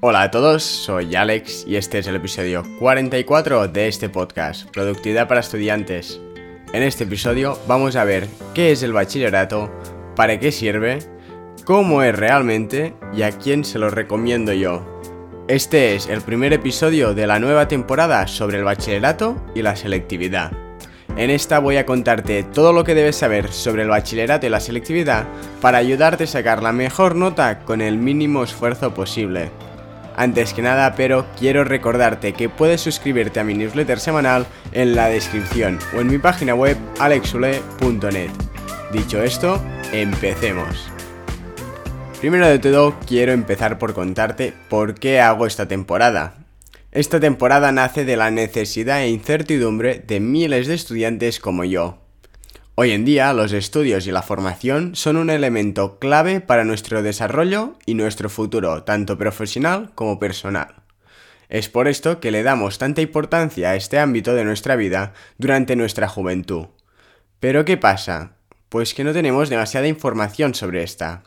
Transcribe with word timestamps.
Hola 0.00 0.22
a 0.22 0.30
todos, 0.30 0.62
soy 0.62 1.16
Alex 1.16 1.64
y 1.66 1.76
este 1.76 2.00
es 2.00 2.06
el 2.06 2.16
episodio 2.16 2.62
44 2.80 3.68
de 3.68 3.88
este 3.88 4.10
podcast, 4.10 4.68
Productividad 4.70 5.26
para 5.26 5.40
Estudiantes. 5.40 6.20
En 6.74 6.82
este 6.82 7.04
episodio 7.04 7.58
vamos 7.66 7.96
a 7.96 8.04
ver 8.04 8.28
qué 8.52 8.72
es 8.72 8.82
el 8.82 8.92
bachillerato, 8.92 9.72
para 10.14 10.38
qué 10.38 10.52
sirve, 10.52 10.98
cómo 11.64 12.02
es 12.02 12.14
realmente 12.14 12.94
y 13.14 13.22
a 13.22 13.32
quién 13.32 13.64
se 13.64 13.78
lo 13.78 13.88
recomiendo 13.88 14.52
yo. 14.52 15.00
Este 15.48 15.94
es 15.94 16.08
el 16.08 16.20
primer 16.20 16.52
episodio 16.52 17.14
de 17.14 17.26
la 17.26 17.38
nueva 17.38 17.66
temporada 17.66 18.26
sobre 18.26 18.58
el 18.58 18.64
bachillerato 18.64 19.42
y 19.54 19.62
la 19.62 19.76
selectividad. 19.76 20.52
En 21.16 21.30
esta 21.30 21.58
voy 21.58 21.78
a 21.78 21.86
contarte 21.86 22.42
todo 22.42 22.74
lo 22.74 22.84
que 22.84 22.94
debes 22.94 23.16
saber 23.16 23.50
sobre 23.50 23.84
el 23.84 23.88
bachillerato 23.88 24.46
y 24.46 24.50
la 24.50 24.60
selectividad 24.60 25.26
para 25.62 25.78
ayudarte 25.78 26.24
a 26.24 26.26
sacar 26.26 26.62
la 26.62 26.72
mejor 26.72 27.16
nota 27.16 27.60
con 27.60 27.80
el 27.80 27.96
mínimo 27.96 28.44
esfuerzo 28.44 28.92
posible. 28.92 29.50
Antes 30.16 30.54
que 30.54 30.62
nada, 30.62 30.94
pero 30.96 31.26
quiero 31.38 31.62
recordarte 31.62 32.32
que 32.32 32.48
puedes 32.48 32.80
suscribirte 32.80 33.38
a 33.38 33.44
mi 33.44 33.52
newsletter 33.54 34.00
semanal 34.00 34.46
en 34.72 34.96
la 34.96 35.08
descripción 35.08 35.78
o 35.94 36.00
en 36.00 36.06
mi 36.06 36.18
página 36.18 36.54
web 36.54 36.78
alexule.net. 36.98 38.30
Dicho 38.92 39.22
esto, 39.22 39.62
empecemos. 39.92 40.88
Primero 42.20 42.48
de 42.48 42.58
todo, 42.58 42.96
quiero 43.06 43.32
empezar 43.32 43.78
por 43.78 43.92
contarte 43.92 44.54
por 44.70 44.94
qué 44.94 45.20
hago 45.20 45.46
esta 45.46 45.68
temporada. 45.68 46.38
Esta 46.92 47.20
temporada 47.20 47.72
nace 47.72 48.06
de 48.06 48.16
la 48.16 48.30
necesidad 48.30 49.02
e 49.02 49.10
incertidumbre 49.10 49.98
de 49.98 50.18
miles 50.18 50.66
de 50.66 50.74
estudiantes 50.74 51.40
como 51.40 51.64
yo. 51.64 52.05
Hoy 52.78 52.90
en 52.90 53.06
día 53.06 53.32
los 53.32 53.54
estudios 53.54 54.06
y 54.06 54.12
la 54.12 54.20
formación 54.20 54.94
son 54.96 55.16
un 55.16 55.30
elemento 55.30 55.98
clave 55.98 56.42
para 56.42 56.66
nuestro 56.66 57.02
desarrollo 57.02 57.72
y 57.86 57.94
nuestro 57.94 58.28
futuro, 58.28 58.82
tanto 58.82 59.16
profesional 59.16 59.92
como 59.94 60.18
personal. 60.18 60.82
Es 61.48 61.70
por 61.70 61.88
esto 61.88 62.20
que 62.20 62.30
le 62.30 62.42
damos 62.42 62.76
tanta 62.76 63.00
importancia 63.00 63.70
a 63.70 63.76
este 63.76 63.98
ámbito 63.98 64.34
de 64.34 64.44
nuestra 64.44 64.76
vida 64.76 65.14
durante 65.38 65.74
nuestra 65.74 66.06
juventud. 66.06 66.66
Pero 67.40 67.64
¿qué 67.64 67.78
pasa? 67.78 68.32
Pues 68.68 68.92
que 68.92 69.04
no 69.04 69.14
tenemos 69.14 69.48
demasiada 69.48 69.88
información 69.88 70.54
sobre 70.54 70.82
esta. 70.82 71.22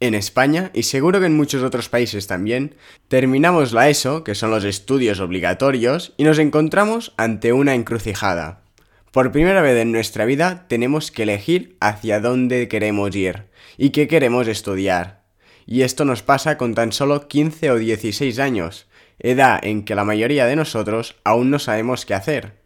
En 0.00 0.14
España, 0.16 0.72
y 0.74 0.82
seguro 0.82 1.20
que 1.20 1.26
en 1.26 1.36
muchos 1.36 1.62
otros 1.62 1.88
países 1.88 2.26
también, 2.26 2.74
terminamos 3.06 3.72
la 3.72 3.88
ESO, 3.88 4.24
que 4.24 4.34
son 4.34 4.50
los 4.50 4.64
estudios 4.64 5.20
obligatorios, 5.20 6.12
y 6.16 6.24
nos 6.24 6.40
encontramos 6.40 7.14
ante 7.16 7.52
una 7.52 7.76
encrucijada. 7.76 8.65
Por 9.12 9.32
primera 9.32 9.62
vez 9.62 9.76
en 9.80 9.92
nuestra 9.92 10.24
vida 10.24 10.66
tenemos 10.68 11.10
que 11.10 11.22
elegir 11.22 11.76
hacia 11.80 12.20
dónde 12.20 12.68
queremos 12.68 13.14
ir 13.16 13.44
y 13.78 13.90
qué 13.90 14.08
queremos 14.08 14.46
estudiar. 14.48 15.22
Y 15.66 15.82
esto 15.82 16.04
nos 16.04 16.22
pasa 16.22 16.58
con 16.58 16.74
tan 16.74 16.92
solo 16.92 17.26
15 17.26 17.70
o 17.70 17.76
16 17.76 18.38
años, 18.38 18.86
edad 19.18 19.58
en 19.62 19.84
que 19.84 19.94
la 19.94 20.04
mayoría 20.04 20.46
de 20.46 20.56
nosotros 20.56 21.16
aún 21.24 21.50
no 21.50 21.58
sabemos 21.58 22.06
qué 22.06 22.14
hacer. 22.14 22.60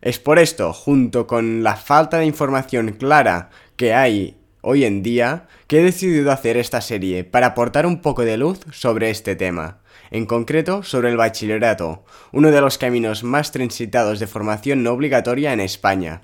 Es 0.00 0.18
por 0.18 0.38
esto, 0.38 0.72
junto 0.72 1.26
con 1.26 1.62
la 1.62 1.76
falta 1.76 2.18
de 2.18 2.26
información 2.26 2.92
clara 2.92 3.50
que 3.76 3.94
hay 3.94 4.36
hoy 4.62 4.84
en 4.84 5.02
día 5.02 5.46
que 5.66 5.80
he 5.80 5.84
decidido 5.84 6.32
hacer 6.32 6.56
esta 6.56 6.80
serie 6.80 7.24
para 7.24 7.48
aportar 7.48 7.86
un 7.86 8.00
poco 8.00 8.22
de 8.22 8.36
luz 8.36 8.60
sobre 8.72 9.10
este 9.10 9.36
tema, 9.36 9.81
en 10.12 10.26
concreto 10.26 10.82
sobre 10.82 11.08
el 11.08 11.16
bachillerato, 11.16 12.04
uno 12.32 12.50
de 12.50 12.60
los 12.60 12.78
caminos 12.78 13.24
más 13.24 13.50
transitados 13.50 14.20
de 14.20 14.26
formación 14.26 14.82
no 14.82 14.92
obligatoria 14.92 15.52
en 15.52 15.60
España. 15.60 16.20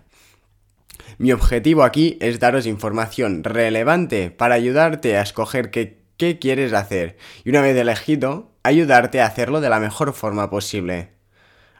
Mi 1.16 1.32
objetivo 1.32 1.82
aquí 1.82 2.18
es 2.20 2.38
daros 2.38 2.66
información 2.66 3.42
relevante 3.42 4.30
para 4.30 4.54
ayudarte 4.54 5.16
a 5.16 5.22
escoger 5.22 5.70
qué, 5.70 5.98
qué 6.18 6.38
quieres 6.38 6.74
hacer 6.74 7.16
y 7.44 7.50
una 7.50 7.62
vez 7.62 7.76
elegido, 7.76 8.52
ayudarte 8.62 9.22
a 9.22 9.26
hacerlo 9.26 9.62
de 9.62 9.70
la 9.70 9.80
mejor 9.80 10.12
forma 10.12 10.50
posible. 10.50 11.16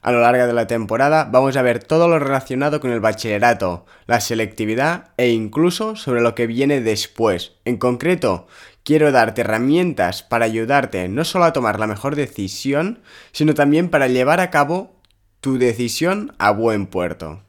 A 0.00 0.12
lo 0.12 0.20
largo 0.20 0.46
de 0.46 0.52
la 0.52 0.66
temporada 0.66 1.28
vamos 1.30 1.56
a 1.56 1.62
ver 1.62 1.82
todo 1.82 2.08
lo 2.08 2.18
relacionado 2.18 2.80
con 2.80 2.90
el 2.90 3.00
bachillerato, 3.00 3.84
la 4.06 4.20
selectividad 4.20 5.10
e 5.16 5.28
incluso 5.28 5.96
sobre 5.96 6.22
lo 6.22 6.34
que 6.34 6.46
viene 6.46 6.80
después. 6.80 7.52
En 7.64 7.76
concreto, 7.76 8.46
quiero 8.88 9.12
darte 9.12 9.42
herramientas 9.42 10.22
para 10.22 10.46
ayudarte 10.46 11.10
no 11.10 11.22
solo 11.26 11.44
a 11.44 11.52
tomar 11.52 11.78
la 11.78 11.86
mejor 11.86 12.16
decisión, 12.16 13.00
sino 13.32 13.52
también 13.52 13.90
para 13.90 14.08
llevar 14.08 14.40
a 14.40 14.48
cabo 14.48 14.96
tu 15.42 15.58
decisión 15.58 16.32
a 16.38 16.52
buen 16.52 16.86
puerto. 16.86 17.42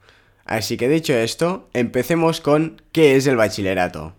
Así 0.44 0.76
que 0.76 0.90
dicho 0.90 1.14
esto, 1.14 1.70
empecemos 1.72 2.42
con 2.42 2.82
¿qué 2.92 3.16
es 3.16 3.26
el 3.26 3.38
bachillerato? 3.38 4.16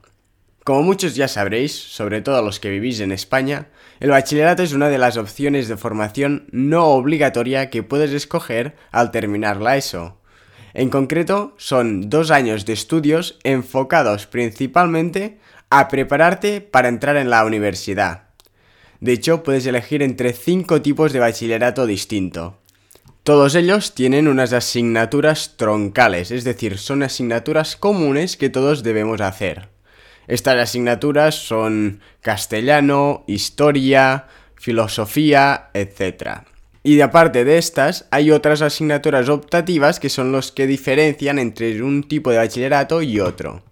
Como 0.65 0.83
muchos 0.83 1.15
ya 1.15 1.29
sabréis, 1.29 1.75
sobre 1.75 2.23
todo 2.23 2.41
los 2.41 2.59
que 2.59 2.71
vivís 2.71 3.01
en 3.01 3.13
España, 3.13 3.69
el 4.01 4.09
bachillerato 4.09 4.63
es 4.63 4.73
una 4.73 4.89
de 4.89 4.97
las 4.97 5.19
opciones 5.19 5.69
de 5.69 5.77
formación 5.77 6.47
no 6.53 6.87
obligatoria 6.87 7.69
que 7.69 7.83
puedes 7.83 8.13
escoger 8.13 8.77
al 8.93 9.11
terminar 9.11 9.59
la 9.59 9.77
ESO. 9.77 10.17
En 10.73 10.89
concreto, 10.89 11.55
son 11.59 12.09
dos 12.09 12.31
años 12.31 12.65
de 12.65 12.73
estudios 12.73 13.39
enfocados 13.43 14.27
principalmente 14.27 15.39
a 15.71 15.89
prepararte 15.89 16.61
para 16.61 16.89
entrar 16.89 17.17
en 17.17 17.31
la 17.31 17.45
universidad. 17.45 18.25
De 19.01 19.13
hecho, 19.13 19.43
puedes 19.43 19.65
elegir 19.67 20.03
entre 20.03 20.33
cinco 20.33 20.83
tipos 20.83 21.13
de 21.13 21.21
bachillerato 21.21 21.87
distinto. 21.87 22.59
Todos 23.23 23.55
ellos 23.55 23.95
tienen 23.95 24.29
unas 24.29 24.53
asignaturas 24.53 25.57
troncales, 25.57 26.31
es 26.31 26.45
decir, 26.45 26.79
son 26.79 27.03
asignaturas 27.03 27.77
comunes 27.77 28.37
que 28.37 28.51
todos 28.51 28.83
debemos 28.83 29.21
hacer. 29.21 29.69
Estas 30.27 30.57
asignaturas 30.57 31.35
son 31.35 32.01
castellano, 32.21 33.25
historia, 33.27 34.27
filosofía, 34.57 35.71
etc. 35.75 36.43
Y 36.83 37.01
aparte 37.01 37.45
de 37.45 37.59
estas, 37.59 38.07
hay 38.11 38.31
otras 38.31 38.63
asignaturas 38.63 39.29
optativas 39.29 40.01
que 40.01 40.09
son 40.09 40.33
los 40.33 40.51
que 40.51 40.67
diferencian 40.67 41.39
entre 41.39 41.83
un 41.83 42.05
tipo 42.05 42.31
de 42.31 42.39
bachillerato 42.39 43.03
y 43.03 43.21
otro. 43.21 43.63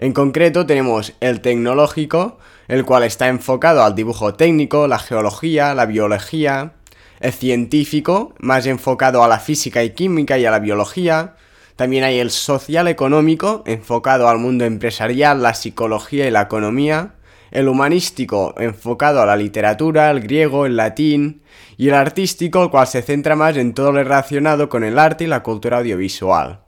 En 0.00 0.14
concreto 0.14 0.64
tenemos 0.64 1.12
el 1.20 1.42
tecnológico, 1.42 2.38
el 2.68 2.86
cual 2.86 3.02
está 3.02 3.28
enfocado 3.28 3.84
al 3.84 3.94
dibujo 3.94 4.32
técnico, 4.32 4.88
la 4.88 4.98
geología, 4.98 5.74
la 5.74 5.84
biología, 5.84 6.72
el 7.20 7.32
científico, 7.34 8.32
más 8.38 8.64
enfocado 8.64 9.22
a 9.22 9.28
la 9.28 9.38
física 9.38 9.84
y 9.84 9.90
química 9.90 10.38
y 10.38 10.46
a 10.46 10.50
la 10.50 10.58
biología, 10.58 11.34
también 11.76 12.04
hay 12.04 12.18
el 12.18 12.30
social 12.30 12.88
económico, 12.88 13.62
enfocado 13.66 14.30
al 14.30 14.38
mundo 14.38 14.64
empresarial, 14.64 15.42
la 15.42 15.52
psicología 15.52 16.26
y 16.26 16.30
la 16.30 16.42
economía. 16.42 17.16
El 17.50 17.68
humanístico, 17.68 18.54
enfocado 18.56 19.20
a 19.20 19.26
la 19.26 19.36
literatura, 19.36 20.10
el 20.10 20.20
griego, 20.20 20.64
el 20.64 20.76
latín. 20.76 21.42
Y 21.76 21.88
el 21.88 21.94
artístico, 21.94 22.62
el 22.62 22.70
cual 22.70 22.86
se 22.86 23.02
centra 23.02 23.36
más 23.36 23.56
en 23.58 23.74
todo 23.74 23.92
lo 23.92 24.02
relacionado 24.02 24.70
con 24.70 24.82
el 24.82 24.98
arte 24.98 25.24
y 25.24 25.26
la 25.26 25.42
cultura 25.42 25.78
audiovisual. 25.78 26.60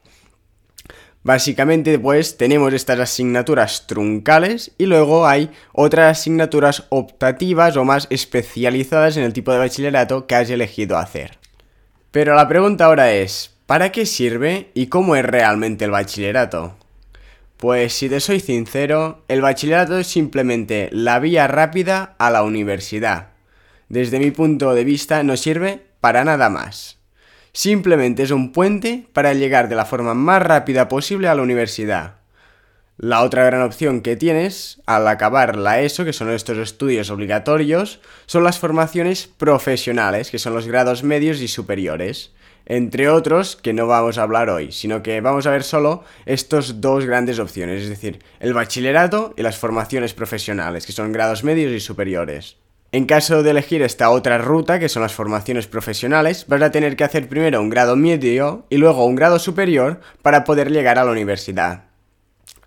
Básicamente, 1.25 1.99
pues, 1.99 2.37
tenemos 2.37 2.73
estas 2.73 2.99
asignaturas 2.99 3.87
truncales 3.87 4.73
y 4.79 4.87
luego 4.87 5.27
hay 5.27 5.51
otras 5.73 6.19
asignaturas 6.19 6.85
optativas 6.89 7.77
o 7.77 7.85
más 7.85 8.07
especializadas 8.11 9.17
en 9.17 9.25
el 9.25 9.33
tipo 9.33 9.53
de 9.53 9.59
bachillerato 9.59 10.27
que 10.27 10.35
has 10.35 10.51
elegido 10.51 10.99
hacer. 10.99 11.39
Pero 12.11 12.35
la 12.35 12.49
pregunta 12.49 12.87
ahora 12.87 13.13
es, 13.13 13.53
¿Para 13.73 13.91
qué 13.91 14.05
sirve 14.05 14.71
y 14.75 14.89
cómo 14.89 15.17
es 15.17 15.25
realmente 15.25 15.87
el 15.87 15.93
bachillerato? 15.93 16.77
Pues 17.57 17.95
si 17.95 18.11
te 18.11 18.21
soy 18.21 18.39
sincero, 18.39 19.25
el 19.29 19.41
bachillerato 19.41 19.99
es 19.99 20.09
simplemente 20.09 20.91
la 20.93 21.21
vía 21.21 21.47
rápida 21.47 22.15
a 22.19 22.31
la 22.31 22.43
universidad. 22.43 23.29
Desde 23.89 24.19
mi 24.19 24.31
punto 24.31 24.75
de 24.75 24.85
vista 24.85 25.23
no 25.23 25.39
sirve 25.39 25.87
para 26.01 26.23
nada 26.23 26.51
más. 26.51 26.99
Simplemente 27.53 28.23
es 28.23 28.31
un 28.31 28.53
puente 28.53 29.07
para 29.13 29.35
llegar 29.35 29.69
de 29.69 29.77
la 29.77 29.85
forma 29.85 30.15
más 30.15 30.43
rápida 30.43 30.89
posible 30.89 31.29
a 31.29 31.35
la 31.35 31.43
universidad. 31.43 32.17
La 32.97 33.23
otra 33.23 33.45
gran 33.45 33.63
opción 33.63 34.01
que 34.01 34.17
tienes 34.17 34.81
al 34.87 35.09
acabar 35.09 35.57
la 35.57 35.81
ESO, 35.81 36.05
que 36.05 36.13
son 36.13 36.31
estos 36.31 36.59
estudios 36.59 37.11
obligatorios, 37.11 38.01
son 38.27 38.45
las 38.45 38.59
formaciones 38.59 39.27
profesionales, 39.27 40.31
que 40.31 40.39
son 40.39 40.55
los 40.55 40.67
grados 40.67 41.03
medios 41.03 41.41
y 41.41 41.49
superiores 41.49 42.33
entre 42.67 43.09
otros 43.09 43.57
que 43.57 43.73
no 43.73 43.87
vamos 43.87 44.19
a 44.19 44.23
hablar 44.23 44.49
hoy, 44.49 44.73
sino 44.73 45.03
que 45.03 45.21
vamos 45.21 45.47
a 45.47 45.51
ver 45.51 45.63
solo 45.63 46.05
estas 46.27 46.81
dos 46.81 47.05
grandes 47.05 47.39
opciones, 47.39 47.83
es 47.83 47.89
decir, 47.89 48.21
el 48.41 48.55
bachillerato 48.55 49.35
y 49.37 49.43
las 49.43 49.59
formaciones 49.59 50.15
profesionales, 50.15 50.87
que 50.87 50.93
son 50.93 51.13
grados 51.13 51.45
medios 51.45 51.73
y 51.73 51.81
superiores. 51.81 52.57
En 52.95 53.07
caso 53.07 53.43
de 53.43 53.53
elegir 53.53 53.81
esta 53.81 54.11
otra 54.11 54.37
ruta, 54.37 54.79
que 54.79 54.91
son 54.91 55.01
las 55.01 55.15
formaciones 55.15 55.67
profesionales, 55.67 56.45
vas 56.47 56.61
a 56.61 56.71
tener 56.71 56.95
que 56.95 57.05
hacer 57.05 57.27
primero 57.27 57.59
un 57.59 57.71
grado 57.71 57.97
medio 57.97 58.67
y 58.69 58.77
luego 58.77 59.07
un 59.07 59.17
grado 59.17 59.39
superior 59.39 60.01
para 60.21 60.45
poder 60.45 60.71
llegar 60.71 60.99
a 60.99 61.05
la 61.05 61.11
universidad. 61.11 61.85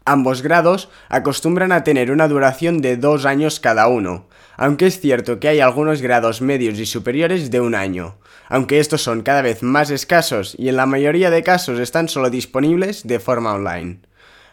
Ambos 0.04 0.42
grados 0.42 0.90
acostumbran 1.10 1.72
a 1.72 1.84
tener 1.84 2.10
una 2.10 2.28
duración 2.28 2.82
de 2.82 2.98
dos 2.98 3.26
años 3.28 3.60
cada 3.60 3.88
uno, 3.88 4.28
aunque 4.58 4.88
es 4.88 5.00
cierto 5.00 5.40
que 5.40 5.48
hay 5.48 5.60
algunos 5.60 6.02
grados 6.02 6.42
medios 6.42 6.80
y 6.80 6.88
superiores 6.88 7.52
de 7.52 7.60
un 7.60 7.76
año, 7.76 8.18
aunque 8.50 8.80
estos 8.80 9.04
son 9.04 9.22
cada 9.22 9.44
vez 9.44 9.62
más 9.62 9.92
escasos 9.92 10.56
y 10.58 10.70
en 10.70 10.78
la 10.78 10.88
mayoría 10.88 11.30
de 11.30 11.44
casos 11.44 11.80
están 11.80 12.10
solo 12.10 12.32
disponibles 12.32 13.06
de 13.06 13.20
forma 13.20 13.54
online. 13.54 14.00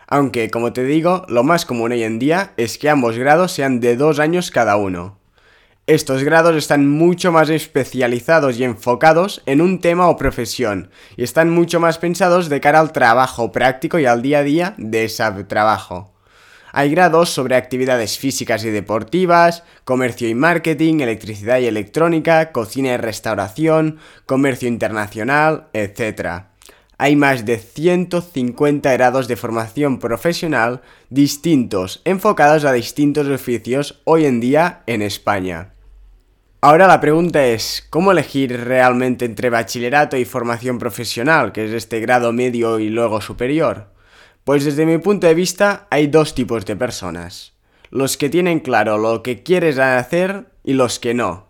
Aunque, 0.07 0.51
como 0.51 0.75
te 0.75 0.85
digo, 0.85 1.25
lo 1.29 1.45
más 1.45 1.65
común 1.65 1.93
hoy 1.93 2.03
en 2.03 2.19
día 2.19 2.53
es 2.59 2.77
que 2.77 2.91
ambos 2.91 3.17
grados 3.17 3.53
sean 3.53 3.81
de 3.81 3.97
dos 3.97 4.19
años 4.19 4.51
cada 4.51 4.77
uno. 4.77 5.22
Estos 5.89 6.23
grados 6.23 6.55
están 6.55 6.89
mucho 6.89 7.33
más 7.33 7.51
especializados 7.51 8.57
y 8.57 8.63
enfocados 8.63 9.43
en 9.47 9.61
un 9.61 9.81
tema 9.81 10.07
o 10.07 10.17
profesión, 10.17 10.91
y 11.17 11.25
están 11.25 11.51
mucho 11.51 11.81
más 11.81 11.99
pensados 11.99 12.49
de 12.49 12.61
cara 12.61 12.79
al 12.79 12.93
trabajo 12.93 13.51
práctico 13.51 13.99
y 13.99 14.07
al 14.07 14.23
día 14.23 14.39
a 14.39 14.43
día 14.45 14.75
de 14.79 15.07
ese 15.07 15.25
trabajo. 15.49 16.13
Hay 16.71 16.93
grados 16.93 17.31
sobre 17.31 17.57
actividades 17.57 18.17
físicas 18.17 18.65
y 18.65 18.71
deportivas, 18.71 19.65
comercio 19.83 20.29
y 20.29 20.37
marketing, 20.37 21.01
electricidad 21.01 21.59
y 21.59 21.67
electrónica, 21.67 22.53
cocina 22.53 22.95
y 22.95 22.97
restauración, 22.99 23.99
comercio 24.25 24.69
internacional, 24.69 25.67
etc 25.73 26.53
hay 27.03 27.17
más 27.17 27.45
de 27.45 27.59
150 27.59 28.93
grados 28.93 29.27
de 29.27 29.35
formación 29.35 29.99
profesional 29.99 30.83
distintos, 31.11 32.01
enfocados 32.05 32.65
a 32.65 32.73
distintos 32.73 33.27
oficios 33.27 34.01
hoy 34.05 34.25
en 34.25 34.39
día 34.39 34.85
en 34.87 35.03
España. 35.03 35.72
Ahora 36.65 36.87
la 36.87 37.01
pregunta 37.01 37.45
es, 37.45 37.85
¿cómo 37.91 38.13
elegir 38.13 38.57
realmente 38.57 39.25
entre 39.25 39.51
bachillerato 39.51 40.17
y 40.17 40.25
formación 40.25 40.79
profesional, 40.79 41.51
que 41.51 41.65
es 41.65 41.73
este 41.73 41.99
grado 41.99 42.33
medio 42.33 42.79
y 42.79 42.89
luego 42.89 43.21
superior? 43.21 43.89
Pues 44.45 44.65
desde 44.65 44.87
mi 44.87 44.99
punto 44.99 45.27
de 45.27 45.35
vista 45.35 45.89
hay 45.91 46.07
dos 46.07 46.37
tipos 46.37 46.65
de 46.65 46.77
personas. 46.77 47.55
Los 47.91 48.17
que 48.17 48.29
tienen 48.29 48.61
claro 48.61 48.97
lo 48.97 49.25
que 49.25 49.43
quieres 49.43 49.77
hacer 49.81 50.53
y 50.63 50.75
los 50.75 51.01
que 51.01 51.15
no. 51.15 51.49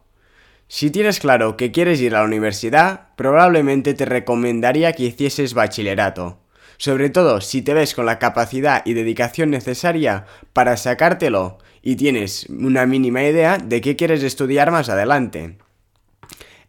Si 0.67 0.91
tienes 0.91 1.21
claro 1.21 1.59
que 1.59 1.73
quieres 1.73 2.01
ir 2.01 2.15
a 2.15 2.21
la 2.21 2.25
universidad, 2.25 3.09
probablemente 3.17 3.93
te 3.93 4.07
recomendaría 4.07 4.95
que 4.95 5.03
hicieses 5.03 5.53
bachillerato. 5.53 6.39
Sobre 6.79 7.11
todo 7.11 7.43
si 7.43 7.61
te 7.61 7.75
ves 7.75 7.95
con 7.95 8.07
la 8.07 8.19
capacidad 8.19 8.81
y 8.87 8.95
dedicación 8.95 9.51
necesaria 9.51 10.25
para 10.55 10.79
sacártelo 10.79 11.59
y 11.83 11.97
tienes 11.97 12.47
una 12.49 12.87
mínima 12.87 13.23
idea 13.25 13.59
de 13.59 13.81
qué 13.81 13.97
quieres 13.97 14.23
estudiar 14.23 14.71
más 14.71 14.89
adelante. 14.89 15.59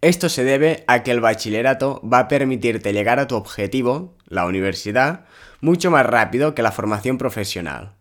Esto 0.01 0.27
se 0.27 0.43
debe 0.43 0.83
a 0.87 1.03
que 1.03 1.11
el 1.11 1.21
bachillerato 1.21 2.01
va 2.01 2.19
a 2.19 2.27
permitirte 2.27 2.91
llegar 2.91 3.19
a 3.19 3.27
tu 3.27 3.35
objetivo, 3.35 4.15
la 4.27 4.45
universidad, 4.45 5.25
mucho 5.61 5.91
más 5.91 6.05
rápido 6.05 6.53
que 6.55 6.61
la 6.61 6.73
formación 6.73 7.17
profesional. 7.17 7.93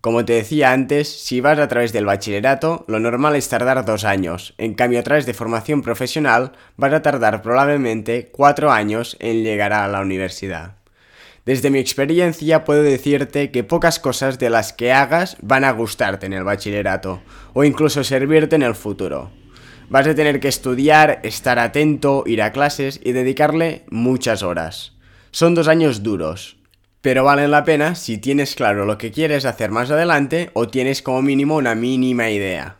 Como 0.00 0.24
te 0.24 0.34
decía 0.34 0.70
antes, 0.70 1.08
si 1.08 1.40
vas 1.40 1.58
a 1.58 1.66
través 1.66 1.92
del 1.92 2.06
bachillerato, 2.06 2.84
lo 2.86 3.00
normal 3.00 3.34
es 3.34 3.48
tardar 3.48 3.84
dos 3.84 4.04
años. 4.04 4.54
En 4.56 4.74
cambio, 4.74 5.00
a 5.00 5.02
través 5.02 5.26
de 5.26 5.34
formación 5.34 5.82
profesional, 5.82 6.52
vas 6.76 6.92
a 6.92 7.02
tardar 7.02 7.42
probablemente 7.42 8.30
cuatro 8.30 8.70
años 8.70 9.16
en 9.18 9.42
llegar 9.42 9.72
a 9.72 9.88
la 9.88 10.00
universidad. 10.00 10.77
Desde 11.48 11.70
mi 11.70 11.78
experiencia 11.78 12.62
puedo 12.62 12.82
decirte 12.82 13.50
que 13.50 13.64
pocas 13.64 13.98
cosas 13.98 14.38
de 14.38 14.50
las 14.50 14.74
que 14.74 14.92
hagas 14.92 15.38
van 15.40 15.64
a 15.64 15.70
gustarte 15.70 16.26
en 16.26 16.34
el 16.34 16.44
bachillerato, 16.44 17.22
o 17.54 17.64
incluso 17.64 18.04
servirte 18.04 18.54
en 18.56 18.62
el 18.62 18.74
futuro. 18.74 19.30
Vas 19.88 20.06
a 20.06 20.14
tener 20.14 20.40
que 20.40 20.48
estudiar, 20.48 21.20
estar 21.22 21.58
atento, 21.58 22.24
ir 22.26 22.42
a 22.42 22.52
clases 22.52 23.00
y 23.02 23.12
dedicarle 23.12 23.86
muchas 23.88 24.42
horas. 24.42 24.92
Son 25.30 25.54
dos 25.54 25.68
años 25.68 26.02
duros, 26.02 26.58
pero 27.00 27.24
valen 27.24 27.50
la 27.50 27.64
pena 27.64 27.94
si 27.94 28.18
tienes 28.18 28.54
claro 28.54 28.84
lo 28.84 28.98
que 28.98 29.10
quieres 29.10 29.46
hacer 29.46 29.70
más 29.70 29.90
adelante 29.90 30.50
o 30.52 30.68
tienes 30.68 31.00
como 31.00 31.22
mínimo 31.22 31.56
una 31.56 31.74
mínima 31.74 32.28
idea. 32.28 32.77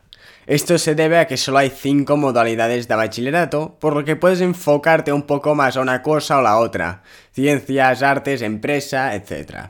Esto 0.48 0.78
se 0.78 0.94
debe 0.94 1.18
a 1.18 1.26
que 1.26 1.36
solo 1.36 1.58
hay 1.58 1.68
5 1.68 2.16
modalidades 2.16 2.88
de 2.88 2.94
bachillerato, 2.94 3.76
por 3.78 3.94
lo 3.94 4.06
que 4.06 4.16
puedes 4.16 4.40
enfocarte 4.40 5.12
un 5.12 5.24
poco 5.24 5.54
más 5.54 5.76
a 5.76 5.82
una 5.82 6.00
cosa 6.00 6.38
o 6.38 6.42
la 6.42 6.56
otra, 6.56 7.02
ciencias, 7.34 8.02
artes, 8.02 8.40
empresa, 8.40 9.14
etc. 9.14 9.68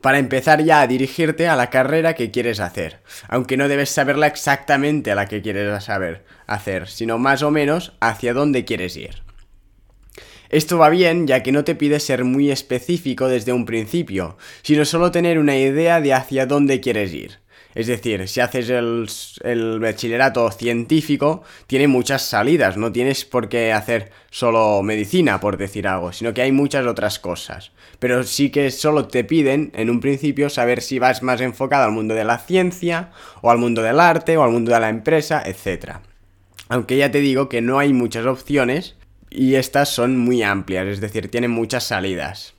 Para 0.00 0.18
empezar 0.18 0.64
ya 0.64 0.80
a 0.80 0.86
dirigirte 0.86 1.48
a 1.48 1.56
la 1.56 1.68
carrera 1.68 2.14
que 2.14 2.30
quieres 2.30 2.60
hacer, 2.60 3.02
aunque 3.28 3.58
no 3.58 3.68
debes 3.68 3.90
saberla 3.90 4.26
exactamente 4.26 5.12
a 5.12 5.16
la 5.16 5.26
que 5.26 5.42
quieres 5.42 5.84
saber 5.84 6.24
hacer, 6.46 6.88
sino 6.88 7.18
más 7.18 7.42
o 7.42 7.50
menos 7.50 7.92
hacia 8.00 8.32
dónde 8.32 8.64
quieres 8.64 8.96
ir. 8.96 9.22
Esto 10.48 10.78
va 10.78 10.88
bien 10.88 11.26
ya 11.26 11.42
que 11.42 11.52
no 11.52 11.62
te 11.62 11.74
pide 11.74 12.00
ser 12.00 12.24
muy 12.24 12.50
específico 12.50 13.28
desde 13.28 13.52
un 13.52 13.66
principio, 13.66 14.38
sino 14.62 14.86
solo 14.86 15.10
tener 15.10 15.38
una 15.38 15.58
idea 15.58 16.00
de 16.00 16.14
hacia 16.14 16.46
dónde 16.46 16.80
quieres 16.80 17.12
ir. 17.12 17.43
Es 17.74 17.88
decir, 17.88 18.28
si 18.28 18.40
haces 18.40 18.70
el, 18.70 19.78
bachillerato 19.80 20.50
científico, 20.52 21.42
tiene 21.66 21.88
muchas 21.88 22.22
salidas, 22.22 22.76
no 22.76 22.92
tienes 22.92 23.24
por 23.24 23.48
qué 23.48 23.72
hacer 23.72 24.12
solo 24.30 24.82
medicina, 24.82 25.40
por 25.40 25.56
decir 25.56 25.88
algo, 25.88 26.12
sino 26.12 26.32
que 26.32 26.42
hay 26.42 26.52
muchas 26.52 26.86
otras 26.86 27.18
cosas. 27.18 27.72
Pero 27.98 28.22
sí 28.22 28.50
que 28.50 28.70
solo 28.70 29.08
te 29.08 29.24
piden, 29.24 29.72
en 29.74 29.90
un 29.90 30.00
principio, 30.00 30.50
saber 30.50 30.82
si 30.82 30.98
vas 30.98 31.22
más 31.22 31.40
enfocado 31.40 31.84
al 31.84 31.92
mundo 31.92 32.14
de 32.14 32.24
la 32.24 32.38
ciencia, 32.38 33.10
o 33.42 33.50
al 33.50 33.58
mundo 33.58 33.82
del 33.82 33.98
arte, 33.98 34.36
o 34.36 34.44
al 34.44 34.52
mundo 34.52 34.72
de 34.72 34.80
la 34.80 34.88
empresa, 34.88 35.42
etc. 35.44 35.96
Aunque 36.68 36.96
ya 36.96 37.10
te 37.10 37.20
digo 37.20 37.48
que 37.48 37.60
no 37.60 37.80
hay 37.80 37.92
muchas 37.92 38.26
opciones, 38.26 38.96
y 39.30 39.56
estas 39.56 39.88
son 39.88 40.16
muy 40.16 40.44
amplias, 40.44 40.86
es 40.86 41.00
decir, 41.00 41.28
tienen 41.28 41.50
muchas 41.50 41.84
salidas. 41.84 42.54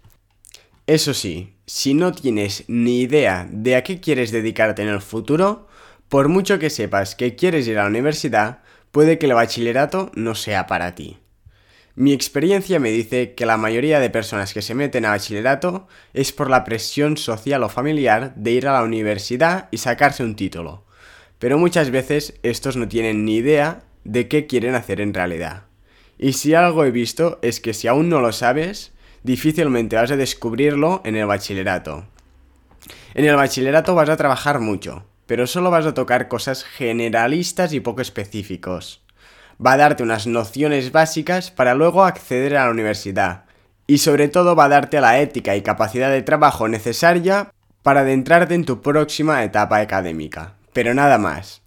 Eso 0.88 1.14
sí, 1.14 1.55
si 1.66 1.94
no 1.94 2.12
tienes 2.12 2.64
ni 2.68 3.02
idea 3.02 3.48
de 3.52 3.76
a 3.76 3.84
qué 3.84 4.00
quieres 4.00 4.32
dedicarte 4.32 4.82
en 4.82 4.90
el 4.90 5.02
futuro, 5.02 5.68
por 6.10 6.30
mucho 6.30 6.60
que 6.60 6.70
sepas 6.70 7.16
que 7.16 7.36
quieres 7.36 7.68
ir 7.68 7.80
a 7.80 7.84
la 7.84 7.90
universidad, 7.90 8.60
puede 8.92 9.18
que 9.18 9.26
el 9.26 9.34
bachillerato 9.34 10.12
no 10.16 10.36
sea 10.36 10.68
para 10.68 10.96
ti. 10.96 11.18
Mi 11.96 12.12
experiencia 12.12 12.80
me 12.80 12.92
dice 12.92 13.36
que 13.36 13.46
la 13.46 13.58
mayoría 13.58 14.00
de 14.00 14.10
personas 14.10 14.54
que 14.54 14.62
se 14.62 14.76
meten 14.76 15.06
a 15.06 15.12
bachillerato 15.12 15.88
es 16.14 16.34
por 16.34 16.50
la 16.50 16.66
presión 16.66 17.16
social 17.16 17.64
o 17.64 17.70
familiar 17.70 18.34
de 18.36 18.52
ir 18.52 18.68
a 18.68 18.74
la 18.74 18.84
universidad 18.84 19.70
y 19.72 19.78
sacarse 19.78 20.24
un 20.24 20.36
título, 20.36 20.84
pero 21.40 21.58
muchas 21.58 21.92
veces 21.92 22.36
estos 22.44 22.76
no 22.76 22.88
tienen 22.88 23.24
ni 23.24 23.38
idea 23.38 23.84
de 24.04 24.28
qué 24.28 24.46
quieren 24.46 24.76
hacer 24.76 25.00
en 25.00 25.14
realidad. 25.14 25.64
Y 26.18 26.34
si 26.34 26.54
algo 26.54 26.84
he 26.84 26.92
visto 26.92 27.40
es 27.42 27.60
que 27.60 27.74
si 27.74 27.88
aún 27.88 28.10
no 28.10 28.20
lo 28.20 28.32
sabes, 28.32 28.92
difícilmente 29.26 29.96
vas 29.96 30.12
a 30.12 30.18
descubrirlo 30.18 31.02
en 31.04 31.16
el 31.16 31.26
bachillerato. 31.26 32.06
En 33.16 33.26
el 33.26 33.36
bachillerato 33.36 33.96
vas 33.96 34.10
a 34.10 34.18
trabajar 34.18 34.60
mucho, 34.60 35.04
pero 35.26 35.48
solo 35.48 35.72
vas 35.72 35.88
a 35.88 35.96
tocar 35.96 36.28
cosas 36.28 36.64
generalistas 36.64 37.74
y 37.74 37.80
poco 37.80 38.02
específicos. 38.02 39.02
Va 39.64 39.74
a 39.74 39.78
darte 39.78 40.04
unas 40.04 40.28
nociones 40.28 40.92
básicas 40.92 41.50
para 41.50 41.74
luego 41.74 42.04
acceder 42.04 42.56
a 42.56 42.66
la 42.66 42.72
universidad. 42.72 43.46
Y 43.88 44.00
sobre 44.00 44.28
todo 44.28 44.56
va 44.56 44.66
a 44.66 44.70
darte 44.70 45.02
la 45.02 45.20
ética 45.20 45.56
y 45.56 45.62
capacidad 45.62 46.12
de 46.12 46.22
trabajo 46.22 46.68
necesaria 46.68 47.52
para 47.82 48.02
adentrarte 48.02 48.54
en 48.54 48.66
tu 48.66 48.82
próxima 48.82 49.44
etapa 49.44 49.80
académica. 49.80 50.54
Pero 50.74 50.94
nada 50.94 51.18
más. 51.18 51.62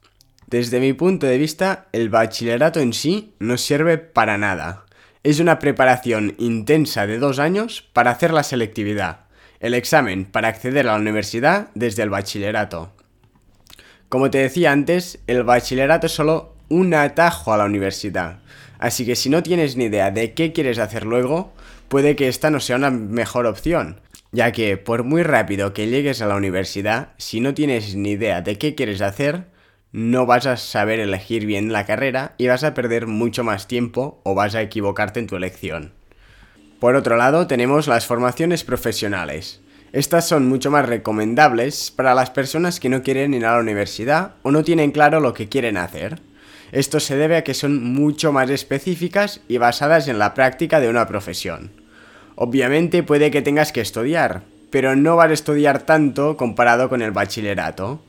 Desde 0.46 0.80
mi 0.80 0.92
punto 0.92 1.26
de 1.26 1.38
vista, 1.38 1.86
el 1.92 2.08
bachillerato 2.08 2.80
en 2.80 2.92
sí 2.92 3.34
no 3.38 3.56
sirve 3.56 3.98
para 3.98 4.38
nada. 4.38 4.84
Es 5.28 5.40
una 5.40 5.58
preparación 5.58 6.34
intensa 6.38 7.06
de 7.06 7.18
dos 7.18 7.38
años 7.38 7.86
para 7.92 8.12
hacer 8.12 8.32
la 8.32 8.42
selectividad, 8.42 9.26
el 9.60 9.74
examen 9.74 10.24
para 10.24 10.48
acceder 10.48 10.88
a 10.88 10.92
la 10.92 10.98
universidad 10.98 11.68
desde 11.74 12.02
el 12.02 12.08
bachillerato. 12.08 12.94
Como 14.08 14.30
te 14.30 14.38
decía 14.38 14.72
antes, 14.72 15.18
el 15.26 15.42
bachillerato 15.42 16.06
es 16.06 16.14
solo 16.14 16.56
un 16.70 16.94
atajo 16.94 17.52
a 17.52 17.58
la 17.58 17.66
universidad, 17.66 18.38
así 18.78 19.04
que 19.04 19.16
si 19.16 19.28
no 19.28 19.42
tienes 19.42 19.76
ni 19.76 19.84
idea 19.84 20.10
de 20.10 20.32
qué 20.32 20.54
quieres 20.54 20.78
hacer 20.78 21.04
luego, 21.04 21.52
puede 21.88 22.16
que 22.16 22.28
esta 22.28 22.48
no 22.48 22.58
sea 22.58 22.76
una 22.76 22.90
mejor 22.90 23.44
opción, 23.44 24.00
ya 24.32 24.50
que 24.50 24.78
por 24.78 25.04
muy 25.04 25.22
rápido 25.24 25.74
que 25.74 25.88
llegues 25.88 26.22
a 26.22 26.26
la 26.26 26.36
universidad, 26.36 27.10
si 27.18 27.40
no 27.40 27.52
tienes 27.52 27.94
ni 27.96 28.12
idea 28.12 28.40
de 28.40 28.56
qué 28.56 28.74
quieres 28.74 29.02
hacer, 29.02 29.44
no 29.92 30.26
vas 30.26 30.46
a 30.46 30.56
saber 30.56 31.00
elegir 31.00 31.46
bien 31.46 31.72
la 31.72 31.86
carrera 31.86 32.34
y 32.36 32.46
vas 32.46 32.64
a 32.64 32.74
perder 32.74 33.06
mucho 33.06 33.44
más 33.44 33.66
tiempo 33.66 34.20
o 34.24 34.34
vas 34.34 34.54
a 34.54 34.62
equivocarte 34.62 35.20
en 35.20 35.26
tu 35.26 35.36
elección. 35.36 35.92
Por 36.78 36.94
otro 36.94 37.16
lado, 37.16 37.46
tenemos 37.46 37.88
las 37.88 38.06
formaciones 38.06 38.64
profesionales. 38.64 39.60
Estas 39.92 40.28
son 40.28 40.48
mucho 40.48 40.70
más 40.70 40.86
recomendables 40.86 41.90
para 41.90 42.14
las 42.14 42.30
personas 42.30 42.78
que 42.78 42.90
no 42.90 43.02
quieren 43.02 43.32
ir 43.32 43.46
a 43.46 43.54
la 43.54 43.60
universidad 43.60 44.34
o 44.42 44.50
no 44.50 44.62
tienen 44.62 44.92
claro 44.92 45.20
lo 45.20 45.32
que 45.32 45.48
quieren 45.48 45.78
hacer. 45.78 46.20
Esto 46.70 47.00
se 47.00 47.16
debe 47.16 47.36
a 47.36 47.44
que 47.44 47.54
son 47.54 47.82
mucho 47.82 48.30
más 48.30 48.50
específicas 48.50 49.40
y 49.48 49.56
basadas 49.56 50.06
en 50.06 50.18
la 50.18 50.34
práctica 50.34 50.80
de 50.80 50.90
una 50.90 51.06
profesión. 51.06 51.72
Obviamente 52.36 53.02
puede 53.02 53.30
que 53.30 53.42
tengas 53.42 53.72
que 53.72 53.80
estudiar, 53.80 54.42
pero 54.70 54.94
no 54.94 55.16
vas 55.16 55.30
a 55.30 55.34
estudiar 55.34 55.80
tanto 55.82 56.36
comparado 56.36 56.90
con 56.90 57.00
el 57.00 57.10
bachillerato. 57.10 58.02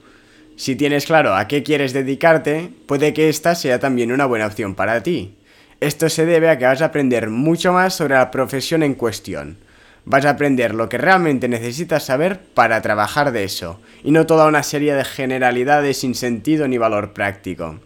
Si 0.60 0.75
tienes 0.75 1.06
claro 1.06 1.36
a 1.36 1.48
qué 1.48 1.63
quieres 1.63 1.94
dedicarte, 1.94 2.70
puede 2.86 3.13
que 3.13 3.30
esta 3.30 3.56
sea 3.56 3.80
también 3.80 4.12
una 4.12 4.25
buena 4.25 4.46
opción 4.46 4.75
para 4.75 5.01
ti. 5.01 5.38
Esto 5.80 6.10
se 6.10 6.25
debe 6.25 6.50
a 6.50 6.58
que 6.58 6.66
vas 6.66 6.82
a 6.82 6.88
aprender 6.88 7.30
mucho 7.30 7.72
más 7.72 7.96
sobre 7.96 8.16
la 8.16 8.30
profesión 8.30 8.84
en 8.84 8.94
cuestión. 8.94 9.56
Vas 10.04 10.25
a 10.25 10.32
aprender 10.32 10.75
lo 10.75 10.89
que 10.89 10.98
realmente 10.98 11.48
necesitas 11.48 12.04
saber 12.04 12.42
para 12.42 12.82
trabajar 12.82 13.32
de 13.32 13.46
eso, 13.46 13.80
y 14.04 14.12
no 14.12 14.25
toda 14.25 14.48
una 14.48 14.62
serie 14.62 14.94
de 14.96 15.06
generalidades 15.06 16.01
sin 16.01 16.13
sentido 16.13 16.68
ni 16.68 16.78
valor 16.78 17.13
práctico. 17.13 17.80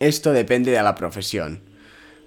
Esto 0.00 0.32
depende 0.32 0.72
de 0.72 0.82
la 0.82 0.96
profesión. 0.96 1.60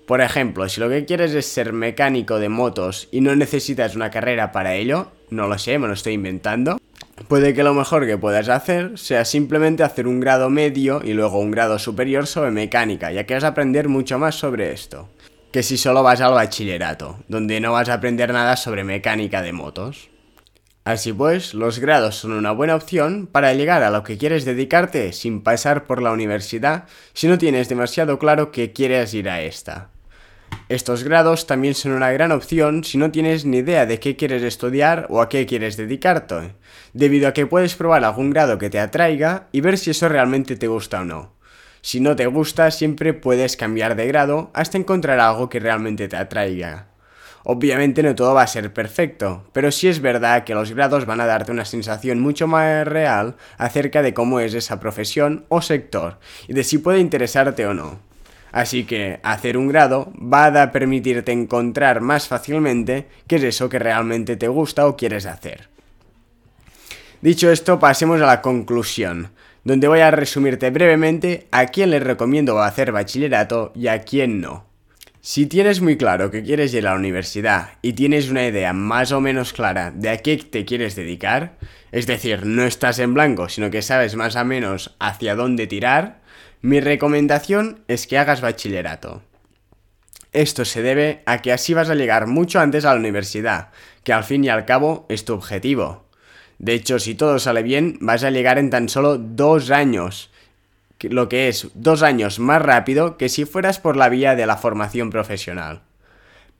Por 0.05 0.21
ejemplo, 0.21 0.69
si 0.69 0.79
lo 0.79 0.87
que 0.87 1.03
quieres 1.03 1.33
es 1.33 1.45
ser 1.45 1.73
mecánico 1.73 2.39
de 2.39 2.47
motos 2.47 3.09
y 3.11 3.19
no 3.19 3.35
necesitas 3.35 3.97
una 3.97 4.11
carrera 4.11 4.53
para 4.53 4.75
ello, 4.75 5.11
no 5.29 5.49
lo 5.49 5.57
sé, 5.57 5.77
me 5.77 5.87
lo 5.87 5.93
estoy 5.93 6.13
inventando, 6.13 6.79
Puede 7.27 7.53
que 7.53 7.63
lo 7.63 7.73
mejor 7.73 8.05
que 8.05 8.17
puedas 8.17 8.47
hacer 8.47 8.97
sea 8.97 9.25
simplemente 9.25 9.83
hacer 9.83 10.07
un 10.07 10.21
grado 10.21 10.49
medio 10.49 11.01
y 11.03 11.11
luego 11.11 11.39
un 11.39 11.51
grado 11.51 11.77
superior 11.77 12.25
sobre 12.25 12.51
mecánica, 12.51 13.11
ya 13.11 13.25
que 13.25 13.33
vas 13.33 13.43
a 13.43 13.49
aprender 13.49 13.89
mucho 13.89 14.17
más 14.17 14.35
sobre 14.35 14.71
esto. 14.71 15.09
Que 15.51 15.61
si 15.61 15.77
solo 15.77 16.03
vas 16.03 16.21
al 16.21 16.33
bachillerato, 16.33 17.19
donde 17.27 17.59
no 17.59 17.73
vas 17.73 17.89
a 17.89 17.95
aprender 17.95 18.31
nada 18.31 18.55
sobre 18.55 18.85
mecánica 18.85 19.41
de 19.41 19.51
motos. 19.51 20.09
Así 20.85 21.11
pues, 21.11 21.53
los 21.53 21.79
grados 21.79 22.15
son 22.15 22.31
una 22.31 22.51
buena 22.51 22.75
opción 22.75 23.27
para 23.27 23.53
llegar 23.53 23.83
a 23.83 23.91
lo 23.91 24.03
que 24.03 24.17
quieres 24.17 24.45
dedicarte 24.45 25.11
sin 25.11 25.43
pasar 25.43 25.85
por 25.85 26.01
la 26.01 26.13
universidad 26.13 26.85
si 27.11 27.27
no 27.27 27.37
tienes 27.37 27.67
demasiado 27.67 28.19
claro 28.19 28.51
que 28.51 28.71
quieres 28.71 29.13
ir 29.13 29.29
a 29.29 29.41
esta. 29.41 29.89
Estos 30.69 31.05
grados 31.05 31.47
también 31.47 31.75
son 31.75 31.93
una 31.93 32.11
gran 32.11 32.33
opción 32.33 32.83
si 32.83 32.97
no 32.97 33.09
tienes 33.09 33.45
ni 33.45 33.57
idea 33.57 33.85
de 33.85 34.01
qué 34.01 34.17
quieres 34.17 34.43
estudiar 34.43 35.07
o 35.09 35.21
a 35.21 35.29
qué 35.29 35.45
quieres 35.45 35.77
dedicarte, 35.77 36.55
debido 36.91 37.29
a 37.29 37.33
que 37.33 37.47
puedes 37.47 37.75
probar 37.75 38.03
algún 38.03 38.31
grado 38.31 38.57
que 38.57 38.69
te 38.69 38.79
atraiga 38.79 39.47
y 39.53 39.61
ver 39.61 39.77
si 39.77 39.91
eso 39.91 40.09
realmente 40.09 40.57
te 40.57 40.67
gusta 40.67 41.01
o 41.01 41.05
no. 41.05 41.37
Si 41.81 42.01
no 42.01 42.17
te 42.17 42.25
gusta, 42.25 42.69
siempre 42.71 43.13
puedes 43.13 43.55
cambiar 43.55 43.95
de 43.95 44.07
grado 44.07 44.51
hasta 44.53 44.77
encontrar 44.77 45.21
algo 45.21 45.47
que 45.47 45.61
realmente 45.61 46.09
te 46.09 46.17
atraiga. 46.17 46.87
Obviamente 47.45 48.03
no 48.03 48.13
todo 48.13 48.33
va 48.33 48.41
a 48.41 48.47
ser 48.47 48.73
perfecto, 48.73 49.45
pero 49.53 49.71
sí 49.71 49.87
es 49.87 50.01
verdad 50.01 50.43
que 50.43 50.53
los 50.53 50.73
grados 50.73 51.05
van 51.05 51.21
a 51.21 51.25
darte 51.25 51.53
una 51.53 51.63
sensación 51.63 52.19
mucho 52.19 52.45
más 52.45 52.85
real 52.85 53.37
acerca 53.57 54.01
de 54.01 54.13
cómo 54.13 54.41
es 54.41 54.53
esa 54.53 54.81
profesión 54.81 55.45
o 55.47 55.61
sector 55.61 56.19
y 56.49 56.53
de 56.53 56.65
si 56.65 56.77
puede 56.77 56.99
interesarte 56.99 57.65
o 57.65 57.73
no. 57.73 57.99
Así 58.51 58.85
que 58.85 59.19
hacer 59.23 59.57
un 59.57 59.67
grado 59.67 60.11
va 60.15 60.47
a 60.47 60.71
permitirte 60.71 61.31
encontrar 61.31 62.01
más 62.01 62.27
fácilmente 62.27 63.07
qué 63.27 63.37
es 63.37 63.43
eso 63.43 63.69
que 63.69 63.79
realmente 63.79 64.37
te 64.37 64.47
gusta 64.47 64.87
o 64.87 64.95
quieres 64.95 65.25
hacer. 65.25 65.69
Dicho 67.21 67.51
esto, 67.51 67.79
pasemos 67.79 68.21
a 68.21 68.27
la 68.27 68.41
conclusión, 68.41 69.31
donde 69.63 69.87
voy 69.87 69.99
a 69.99 70.11
resumirte 70.11 70.69
brevemente 70.69 71.47
a 71.51 71.65
quién 71.65 71.89
le 71.89 71.99
recomiendo 71.99 72.59
hacer 72.61 72.91
bachillerato 72.91 73.71
y 73.75 73.87
a 73.87 74.03
quién 74.03 74.39
no. 74.39 74.65
Si 75.19 75.45
tienes 75.45 75.81
muy 75.81 75.97
claro 75.97 76.31
que 76.31 76.41
quieres 76.41 76.73
ir 76.73 76.87
a 76.87 76.91
la 76.91 76.95
universidad 76.95 77.71
y 77.81 77.93
tienes 77.93 78.29
una 78.29 78.47
idea 78.47 78.71
más 78.71 79.11
o 79.11 79.19
menos 79.19 79.51
clara 79.51 79.91
de 79.91 80.09
a 80.09 80.17
qué 80.19 80.37
te 80.37 80.63
quieres 80.63 80.95
dedicar, 80.95 81.57
es 81.91 82.07
decir, 82.07 82.45
no 82.45 82.63
estás 82.63 82.99
en 82.99 83.13
blanco, 83.13 83.49
sino 83.49 83.69
que 83.69 83.81
sabes 83.81 84.15
más 84.15 84.37
o 84.37 84.45
menos 84.45 84.95
hacia 84.99 85.35
dónde 85.35 85.67
tirar, 85.67 86.21
mi 86.61 86.79
recomendación 86.79 87.81
es 87.87 88.07
que 88.07 88.17
hagas 88.17 88.41
bachillerato. 88.41 89.21
Esto 90.33 90.65
se 90.65 90.81
debe 90.81 91.21
a 91.25 91.41
que 91.41 91.53
así 91.53 91.73
vas 91.73 91.89
a 91.89 91.95
llegar 91.95 92.27
mucho 92.27 92.59
antes 92.59 92.85
a 92.85 92.93
la 92.93 92.99
universidad, 92.99 93.69
que 94.03 94.13
al 94.13 94.23
fin 94.23 94.43
y 94.43 94.49
al 94.49 94.65
cabo 94.65 95.05
es 95.09 95.23
tu 95.25 95.33
objetivo. 95.33 96.05
De 96.59 96.73
hecho, 96.73 96.99
si 96.99 97.15
todo 97.15 97.39
sale 97.39 97.61
bien, 97.61 97.97
vas 98.01 98.23
a 98.23 98.31
llegar 98.31 98.57
en 98.57 98.69
tan 98.69 98.89
solo 98.89 99.17
dos 99.17 99.69
años, 99.69 100.31
lo 101.01 101.29
que 101.29 101.47
es 101.47 101.69
dos 101.75 102.01
años 102.01 102.39
más 102.39 102.61
rápido 102.61 103.17
que 103.17 103.29
si 103.29 103.45
fueras 103.45 103.79
por 103.79 103.95
la 103.95 104.09
vía 104.09 104.35
de 104.35 104.47
la 104.47 104.57
formación 104.57 105.11
profesional. 105.11 105.81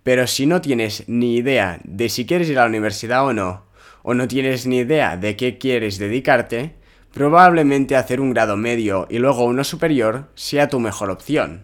Pero 0.04 0.28
si 0.28 0.46
no 0.46 0.62
tienes 0.62 1.04
ni 1.08 1.36
idea 1.36 1.80
de 1.84 2.10
si 2.10 2.26
quieres 2.26 2.50
ir 2.50 2.60
a 2.60 2.62
la 2.62 2.70
universidad 2.70 3.26
o 3.26 3.34
no, 3.34 3.66
o 4.04 4.14
no 4.14 4.28
tienes 4.28 4.68
ni 4.68 4.78
idea 4.78 5.18
de 5.18 5.36
qué 5.36 5.58
quieres 5.58 5.98
dedicarte, 5.98 6.76
probablemente 7.14 7.96
hacer 7.96 8.22
un 8.22 8.34
grado 8.34 8.58
medio 8.58 9.08
y 9.10 9.20
luego 9.20 9.46
uno 9.46 9.64
superior 9.64 10.30
sea 10.36 10.68
tu 10.70 10.80
mejor 10.80 11.10
opción. 11.10 11.64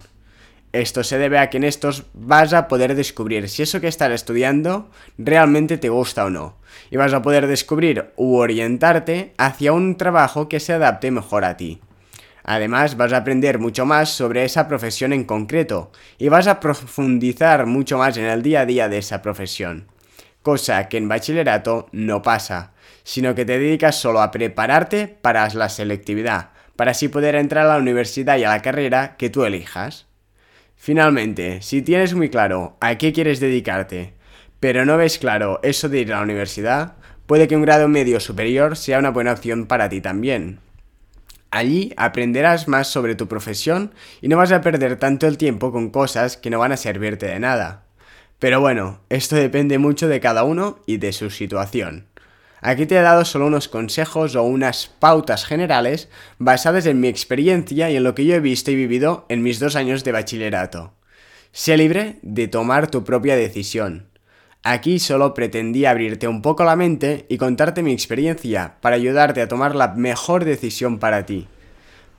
Esto 0.74 1.04
se 1.04 1.20
debe 1.20 1.38
a 1.38 1.52
que 1.52 1.58
en 1.58 1.66
estos 1.66 2.06
vas 2.14 2.52
a 2.54 2.68
poder 2.68 2.96
descubrir 2.96 3.48
si 3.48 3.62
eso 3.62 3.80
que 3.80 3.88
estás 3.88 4.12
estudiando 4.12 4.90
realmente 5.20 5.78
te 5.78 5.90
gusta 5.90 6.26
o 6.26 6.32
no, 6.32 6.58
y 6.90 6.98
vas 6.98 7.14
a 7.14 7.22
poder 7.22 7.46
descubrir 7.46 8.12
u 8.16 8.38
orientarte 8.38 9.34
hacia 9.38 9.72
un 9.72 9.98
trabajo 9.98 10.50
que 10.50 10.60
se 10.60 10.74
adapte 10.74 11.12
mejor 11.12 11.46
a 11.46 11.58
ti. 11.58 11.80
Además, 12.44 12.98
vas 12.98 13.14
a 13.14 13.18
aprender 13.18 13.60
mucho 13.60 13.86
más 13.86 14.10
sobre 14.10 14.44
esa 14.44 14.68
profesión 14.68 15.14
en 15.14 15.26
concreto 15.26 15.92
y 16.18 16.30
vas 16.30 16.48
a 16.48 16.60
profundizar 16.60 17.68
mucho 17.68 18.00
más 18.00 18.18
en 18.18 18.26
el 18.26 18.42
día 18.42 18.62
a 18.62 18.66
día 18.66 18.90
de 18.90 18.98
esa 18.98 19.22
profesión, 19.22 19.88
cosa 20.42 20.90
que 20.90 20.98
en 20.98 21.08
bachillerato 21.08 21.88
no 21.92 22.24
pasa 22.24 22.73
sino 23.04 23.36
que 23.36 23.46
te 23.46 23.60
dedicas 23.60 24.00
solo 24.00 24.22
a 24.22 24.32
prepararte 24.32 25.08
para 25.08 25.48
la 25.50 25.70
selectividad, 25.70 26.50
para 26.76 26.92
así 26.92 27.08
poder 27.08 27.36
entrar 27.36 27.66
a 27.66 27.74
la 27.74 27.78
universidad 27.78 28.38
y 28.38 28.44
a 28.44 28.50
la 28.50 28.62
carrera 28.62 29.16
que 29.18 29.30
tú 29.30 29.46
elijas. 29.46 30.08
Finalmente, 30.76 31.62
si 31.62 31.82
tienes 31.82 32.14
muy 32.14 32.30
claro 32.30 32.78
a 32.82 32.98
qué 32.98 33.14
quieres 33.14 33.40
dedicarte, 33.40 34.14
pero 34.60 34.86
no 34.86 34.98
ves 34.98 35.18
claro 35.18 35.60
eso 35.64 35.90
de 35.90 36.00
ir 36.00 36.14
a 36.14 36.18
la 36.18 36.24
universidad, 36.24 36.96
puede 37.26 37.48
que 37.48 37.56
un 37.56 37.62
grado 37.62 37.88
medio 37.88 38.20
superior 38.20 38.76
sea 38.76 39.00
una 39.00 39.12
buena 39.12 39.34
opción 39.34 39.66
para 39.66 39.90
ti 39.90 40.02
también. 40.02 40.60
Allí 41.52 41.94
aprenderás 41.98 42.68
más 42.68 42.88
sobre 42.88 43.16
tu 43.16 43.28
profesión 43.28 43.94
y 44.22 44.28
no 44.28 44.38
vas 44.38 44.52
a 44.52 44.62
perder 44.62 44.98
tanto 44.98 45.28
el 45.28 45.38
tiempo 45.38 45.72
con 45.72 45.92
cosas 45.92 46.36
que 46.36 46.50
no 46.50 46.60
van 46.60 46.72
a 46.72 46.78
servirte 46.78 47.28
de 47.28 47.40
nada. 47.40 47.84
Pero 48.40 48.60
bueno, 48.60 49.02
esto 49.10 49.36
depende 49.36 49.78
mucho 49.78 50.08
de 50.08 50.20
cada 50.20 50.44
uno 50.44 50.80
y 50.86 50.98
de 50.98 51.14
su 51.14 51.30
situación. 51.30 52.08
Aquí 52.66 52.86
te 52.86 52.96
he 52.96 53.02
dado 53.02 53.26
solo 53.26 53.48
unos 53.48 53.68
consejos 53.68 54.38
o 54.38 54.44
unas 54.44 54.88
pautas 54.88 55.44
generales 55.44 56.08
basadas 56.38 56.86
en 56.86 57.02
mi 57.02 57.10
experiencia 57.10 57.92
y 57.92 57.98
en 57.98 58.04
lo 58.04 58.16
que 58.16 58.24
yo 58.24 58.36
he 58.36 58.40
visto 58.40 58.72
y 58.72 58.76
vivido 58.76 59.26
en 59.28 59.44
mis 59.44 59.60
dos 59.60 59.76
años 59.76 60.06
de 60.06 60.14
bachillerato. 60.14 60.94
Sé 61.52 61.76
libre 61.76 62.20
de 62.22 62.48
tomar 62.48 62.90
tu 62.90 63.04
propia 63.04 63.36
decisión. 63.36 64.08
Aquí 64.64 65.00
solo 65.00 65.34
pretendí 65.34 65.84
abrirte 65.84 66.30
un 66.30 66.42
poco 66.42 66.64
la 66.64 66.78
mente 66.78 67.26
y 67.28 67.38
contarte 67.38 67.84
mi 67.84 67.92
experiencia 67.92 68.78
para 68.80 68.96
ayudarte 68.96 69.42
a 69.42 69.50
tomar 69.50 69.76
la 69.76 69.90
mejor 69.90 70.46
decisión 70.46 71.00
para 71.00 71.26
ti. 71.26 71.50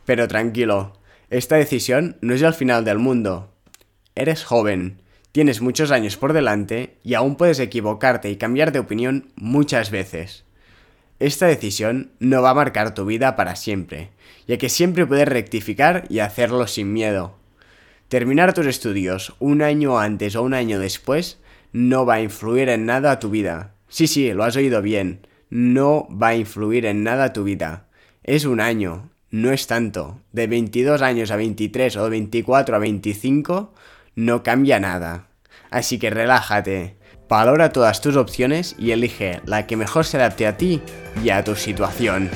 Pero 0.05 0.29
tranquilo, 0.29 0.93
esta 1.31 1.57
decisión 1.57 2.19
no 2.21 2.35
es 2.35 2.43
el 2.43 2.53
final 2.53 2.85
del 2.85 2.99
mundo. 2.99 3.51
Eres 4.15 4.45
joven, 4.45 5.01
Tienes 5.35 5.61
muchos 5.61 5.91
años 5.91 6.17
por 6.17 6.33
delante 6.33 6.95
y 7.03 7.15
aún 7.15 7.35
puedes 7.35 7.59
equivocarte 7.59 8.31
y 8.31 8.37
cambiar 8.37 8.71
de 8.71 8.79
opinión 8.79 9.33
muchas 9.35 9.91
veces. 9.91 10.45
Esta 11.19 11.49
decisión 11.49 12.13
no 12.21 12.41
va 12.41 12.51
a 12.51 12.55
marcar 12.55 12.95
tu 12.95 13.05
vida 13.05 13.35
para 13.35 13.57
siempre, 13.57 14.11
ya 14.47 14.59
que 14.59 14.69
siempre 14.69 15.07
puedes 15.07 15.27
rectificar 15.27 16.05
y 16.09 16.21
hacerlo 16.21 16.69
sin 16.69 16.93
miedo. 16.93 17.35
Terminar 18.07 18.55
tus 18.55 18.67
estudios 18.67 19.35
un 19.41 19.63
año 19.63 19.99
antes 19.99 20.37
o 20.37 20.43
un 20.45 20.55
año 20.55 20.79
después 20.79 21.41
no 21.73 22.07
va 22.07 22.15
a 22.15 22.23
influir 22.23 22.69
en 22.69 22.87
nada 22.87 23.11
a 23.11 23.19
tu 23.19 23.29
vida. 23.29 23.75
Sí, 23.89 24.07
sí, 24.07 24.33
lo 24.33 24.45
has 24.45 24.55
oído 24.55 24.83
bien. 24.83 25.27
No 25.51 26.07
va 26.11 26.29
a 26.29 26.37
influir 26.37 26.87
en 26.87 27.03
nada 27.03 27.25
a 27.25 27.33
tu 27.33 27.43
vida. 27.43 27.89
Es 28.23 28.45
un 28.45 28.61
año, 28.61 29.11
no 29.33 29.51
es 29.51 29.67
tanto. 29.67 30.21
De 30.31 30.47
22 30.47 31.03
años 31.03 31.33
a 31.33 31.37
23 31.37 31.97
o 31.97 32.05
de 32.05 32.11
24 32.11 32.77
a 32.77 32.79
25 32.79 33.75
no 34.15 34.43
cambia 34.43 34.81
nada. 34.81 35.27
Así 35.71 35.99
que 35.99 36.11
relájate, 36.11 36.97
valora 37.29 37.73
todas 37.73 38.01
tus 38.01 38.17
opciones 38.17 38.77
y 38.79 38.93
elige 38.93 39.41
la 39.45 39.67
que 39.67 39.77
mejor 39.77 40.05
se 40.05 40.17
adapte 40.17 40.47
a 40.47 40.57
ti 40.57 40.83
y 41.23 41.31
a 41.31 41.43
tu 41.43 41.57
situación. 41.57 42.31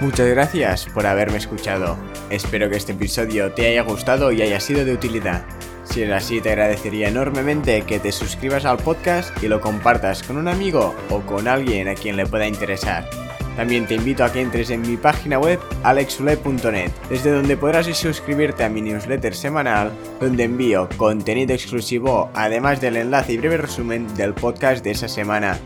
Muchas 0.00 0.28
gracias 0.28 0.86
por 0.86 1.06
haberme 1.06 1.36
escuchado. 1.36 1.98
Espero 2.30 2.70
que 2.70 2.76
este 2.76 2.92
episodio 2.92 3.52
te 3.52 3.66
haya 3.66 3.82
gustado 3.82 4.32
y 4.32 4.40
haya 4.40 4.58
sido 4.58 4.84
de 4.84 4.94
utilidad. 4.94 5.44
Si 5.84 6.02
es 6.02 6.10
así, 6.10 6.40
te 6.40 6.50
agradecería 6.50 7.08
enormemente 7.08 7.82
que 7.82 7.98
te 7.98 8.12
suscribas 8.12 8.64
al 8.64 8.78
podcast 8.78 9.30
y 9.42 9.48
lo 9.48 9.60
compartas 9.60 10.22
con 10.22 10.38
un 10.38 10.48
amigo 10.48 10.94
o 11.10 11.20
con 11.20 11.48
alguien 11.48 11.88
a 11.88 11.94
quien 11.94 12.16
le 12.16 12.24
pueda 12.24 12.46
interesar. 12.46 13.29
También 13.56 13.86
te 13.86 13.94
invito 13.94 14.24
a 14.24 14.32
que 14.32 14.40
entres 14.40 14.70
en 14.70 14.82
mi 14.82 14.96
página 14.96 15.38
web 15.38 15.60
alexule.net, 15.82 16.90
desde 17.08 17.32
donde 17.32 17.56
podrás 17.56 17.86
suscribirte 17.86 18.64
a 18.64 18.68
mi 18.68 18.80
newsletter 18.80 19.34
semanal, 19.34 19.92
donde 20.20 20.44
envío 20.44 20.88
contenido 20.96 21.54
exclusivo, 21.54 22.30
además 22.34 22.80
del 22.80 22.96
enlace 22.96 23.32
y 23.32 23.38
breve 23.38 23.58
resumen 23.58 24.06
del 24.16 24.34
podcast 24.34 24.84
de 24.84 24.92
esa 24.92 25.08
semana. 25.08 25.58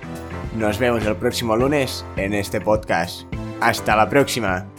Nos 0.57 0.79
vemos 0.79 1.05
el 1.05 1.17
próximo 1.17 1.57
lunes 1.57 2.05
en 2.17 2.33
este 2.35 2.61
podcast. 2.61 3.23
Hasta 3.61 3.97
la 3.97 4.09
próxima. 4.09 4.74